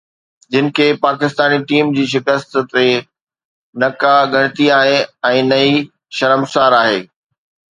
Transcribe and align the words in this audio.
جن 0.51 0.65
کي 0.77 0.85
پاڪستاني 1.03 1.57
ٽيم 1.69 1.85
جي 1.97 2.05
شڪست 2.13 2.49
تي 2.71 2.87
نه 3.79 3.87
ڪا 4.01 4.15
ڳڻتي 4.33 4.65
آهي 4.79 4.97
۽ 5.33 5.45
نه 5.51 5.57
ئي 5.67 5.77
شرمسار 6.21 6.71
آهي. 6.83 6.99